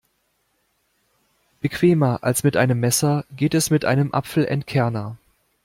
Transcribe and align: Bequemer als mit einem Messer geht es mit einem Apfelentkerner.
Bequemer 1.59 2.23
als 2.23 2.41
mit 2.43 2.57
einem 2.57 2.79
Messer 2.79 3.23
geht 3.37 3.53
es 3.53 3.69
mit 3.69 3.85
einem 3.85 4.11
Apfelentkerner. 4.15 5.17